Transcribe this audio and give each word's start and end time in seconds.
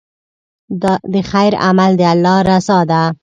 د 1.13 1.15
خیر 1.31 1.53
عمل 1.67 1.91
د 1.97 2.01
الله 2.13 2.37
رضا 2.49 2.79
ده. 2.91 3.03